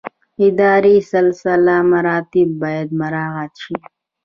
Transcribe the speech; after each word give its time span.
اداري 0.47 0.95
سلسله 1.13 1.75
مراتب 1.91 2.47
باید 2.61 2.89
مراعات 2.99 3.53
شي 3.63 3.75